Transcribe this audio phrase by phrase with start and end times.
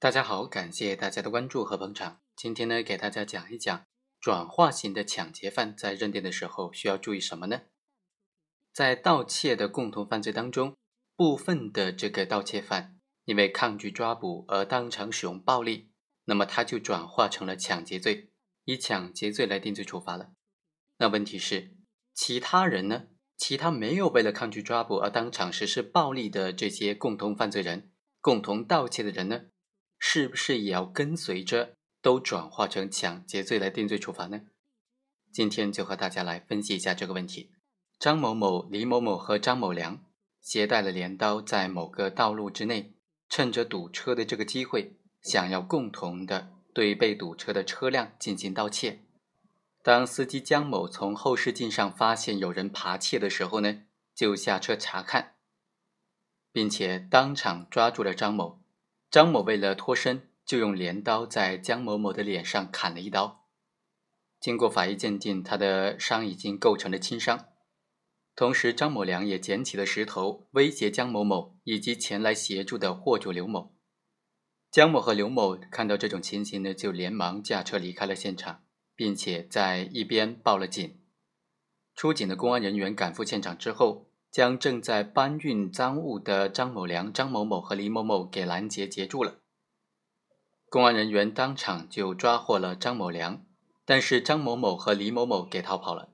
[0.00, 2.20] 大家好，感谢大家的关注和捧场。
[2.36, 3.84] 今天呢，给大家讲一讲
[4.20, 7.62] 转化型的抢劫犯在认定的时候需要注意什么呢？
[8.72, 10.76] 在盗窃的共同犯罪当中，
[11.16, 15.90] 部分的这个盗窃犯因为抗拒抓捕而当场使用暴力，
[16.26, 18.30] 那么他就转化成了抢劫罪，
[18.66, 20.30] 以抢劫罪来定罪处罚了。
[20.98, 21.74] 那问题是，
[22.14, 23.08] 其他人呢？
[23.36, 27.90] 其他没有为了抗拒抓捕而当场实施暴力的这些共同犯罪人、
[28.20, 29.46] 共同盗窃的人呢？
[29.98, 34.42] 是不是也要跟随着都转化成抢劫罪来定罪处罚呢？
[35.32, 37.52] 今天就和大家来分析一下这个问题。
[37.98, 40.04] 张某某、李某某和张某良
[40.40, 42.94] 携带了镰刀，在某个道路之内，
[43.28, 49.04] 趁着堵车的这个机会，想要共同的对被堵车的车辆进行盗窃。
[49.82, 53.82] 当司机江某从后视镜上发现有人扒窃的时候呢，
[54.14, 55.34] 就下车查看，
[56.52, 58.62] 并且当场抓住了张某。
[59.10, 63.46] 张某为了脱身，就用镰刀在江某某的脸上砍了一刀。
[64.38, 67.46] 经过法医鉴定，他的伤已经构成了轻伤。
[68.36, 73.74] 同时，张某良也捡起了石头威胁江某某以及前来协助的货主刘某。
[74.70, 78.64] 江某和刘某看到这种情形呢，就连忙驾车离开了现场，
[78.94, 81.00] 并且在一边报了警。
[81.94, 84.07] 出警的公安人员赶赴现场之后。
[84.30, 89.38] 将正在搬运赃物的张某良、张某某和李某某给拦截截住了。
[90.68, 93.44] 公安人员当场就抓获了张某良，
[93.84, 96.10] 但是张某某和李某某给逃跑了。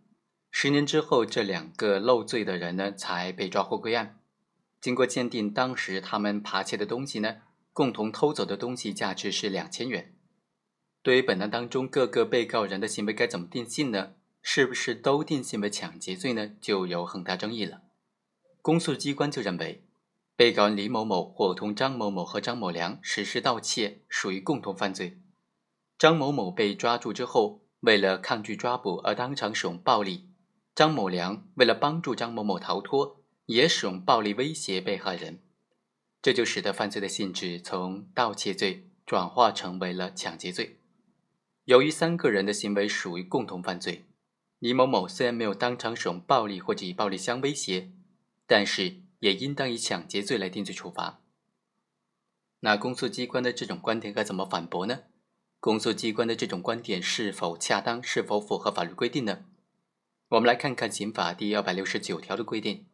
[0.51, 4.21] 十年之后，这两个漏罪的人呢，才被抓获归案。
[4.81, 7.39] 经过鉴定，当时他们扒窃的东西呢，
[7.73, 10.15] 共同偷走的东西价值是两千元。
[11.03, 14.13] 对于本案当中各个被告人的行为该怎么定性呢？
[14.41, 16.53] 是不是都定性为抢劫罪呢？
[16.61, 17.83] 就有很大争议了。
[18.65, 19.83] 公诉机关就认为，
[20.37, 25.19] 被告人李某某伙同张某某和张某良实施盗窃，属于共同犯罪。
[25.99, 30.31] 张某某被抓住之后，为了抗拒抓捕而当场使用暴力；
[30.75, 35.41] 张某良为了帮助张某某逃脱，也使用暴力威胁被害人。
[36.23, 40.79] 这就使得犯罪的性质从盗窃罪转化成为了抢劫罪。
[41.67, 44.07] 由于三个人的行为属于共同犯罪，
[44.59, 47.91] 李某某虽然没有当场使用暴力或者以暴力相威胁。
[48.55, 51.21] 但是也应当以抢劫罪来定罪处罚。
[52.61, 55.01] 那公诉机关的这种观点该怎么反驳呢？
[55.59, 58.01] 公诉机关的这种观点是否恰当？
[58.01, 59.45] 是否符合法律规定呢？
[60.29, 62.87] 我们来看看刑法第二百六十九条的规定：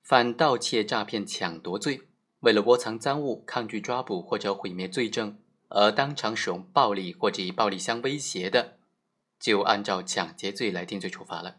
[0.00, 2.02] 犯盗窃、诈骗、抢夺罪，
[2.38, 5.40] 为了窝藏赃物、抗拒抓捕或者毁灭罪证
[5.70, 8.78] 而当场使用暴力或者以暴力相威胁的，
[9.40, 11.56] 就按照抢劫罪来定罪处罚了。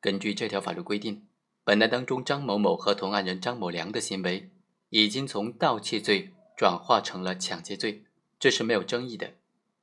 [0.00, 1.28] 根据这条法律规定。
[1.64, 4.50] 本案当中，张某某和同案人张某良的行为
[4.90, 8.02] 已经从盗窃罪转化成了抢劫罪，
[8.38, 9.34] 这是没有争议的。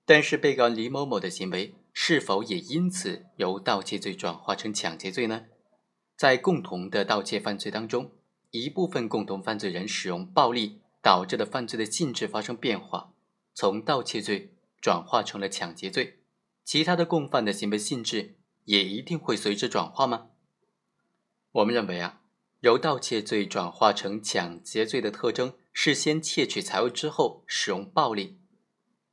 [0.05, 5.45] 但是，被告李某某的行为是否也因此由盗窃罪转化成抢劫罪呢？
[6.17, 8.11] 在共同的盗窃犯罪当中，
[8.51, 13.13] 一部分共同犯罪人使用暴力导致的犯罪的性质发生变化，
[13.53, 14.51] 从盗窃罪
[14.81, 16.19] 转化成了抢劫罪，
[16.65, 18.35] 其他的共犯的行为性质
[18.65, 20.27] 也一定会随之转化吗？
[21.53, 22.21] 我们认为啊，
[22.59, 28.37] 由盗窃罪转化成抢劫罪的特征是先窃取财物之后使用暴力。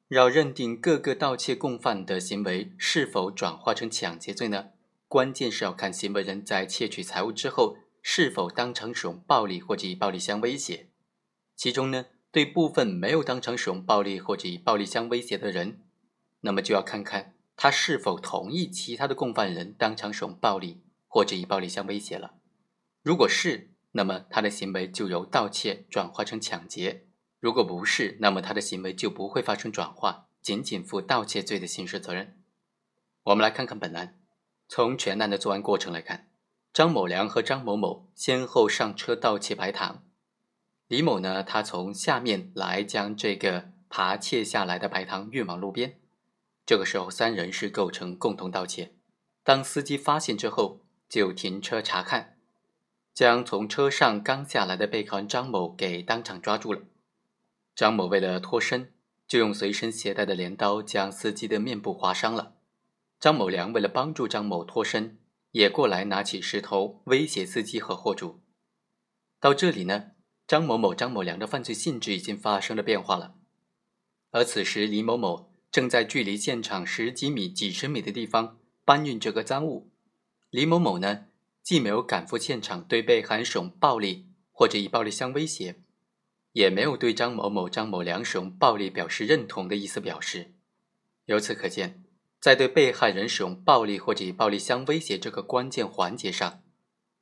[0.08, 4.68] 要认定各个盗窃共犯的行为是否转化成抢劫罪呢？
[5.08, 10.90] 关键是要看行为人在窃取财物之后是否当场使用暴力或者以暴力相威胁。
[11.56, 15.80] 其中呢，对部分没有当场使用暴力或者以暴力相威胁的人，
[16.42, 20.82] 那么就要看看他是否同意其他的共犯人当场使用暴力。
[21.08, 22.34] 或者以暴力相威胁了，
[23.02, 27.06] 如果是，那么他的行为就由盗窃转化成抢劫；
[27.40, 32.38] 如果不是，那么他的行为就不会发生转化，仅仅负盗窃罪的刑事责任。
[33.22, 34.20] 我们来看看本案，
[34.68, 36.28] 从全案的作案过程来看，
[36.74, 40.04] 张某良和张某某先后上车盗窃白糖，
[40.88, 45.98] 李某呢，他从下面来将这个扒窃下来的白糖运往路边，
[46.66, 48.96] 这个时候三人是构成共同盗窃，
[49.42, 50.82] 当司机发现之后。
[51.08, 52.38] 就停车查看，
[53.14, 56.82] 将从车上刚下来的被告人张某给当场抓住了。
[57.74, 58.92] 张某为了脱身，
[59.28, 62.54] 就用随身携带的镰刀将司机的面部划伤了。
[63.18, 65.18] 张某良为了帮助张某脱身，
[65.52, 68.40] 也过来拿起石头威胁司机和货主。
[69.40, 70.12] 到这里呢，
[70.46, 73.34] 张某某、张某良的犯罪性质已经发生了变化了。
[74.30, 79.90] 而此时，李某某正在距离现场十几米、几十米的地方搬运这个赃物。
[80.50, 81.26] 李某某呢，
[81.62, 85.82] 既没有赶赴现场对被害人使用暴力或者以暴力相威胁，
[86.52, 90.54] 也没有对张某某、张某良使用暴力表示认同的意思表示。
[91.26, 92.04] 由此可见，
[92.40, 96.62] 在对被害人使用暴力或者以暴力相威胁这个关键环节上，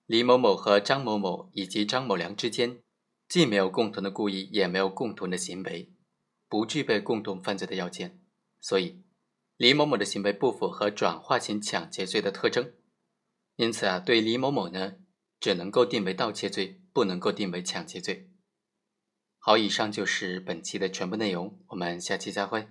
[0.07, 2.79] 李某某和张某某以及张某良之间
[3.27, 5.91] 既没有共同的故意，也没有共同的行为，
[6.49, 8.21] 不具备共同犯罪的要件，
[8.61, 9.01] 所以
[9.57, 12.75] 李某某的行为不符合转化型抢劫罪的特征。
[13.57, 14.97] 因此啊，对李某某呢，
[15.39, 18.31] 只能够定为盗窃罪，不能够定为抢劫罪。
[19.39, 22.69] 好，以上就是本期的全部内容，我们下期再会。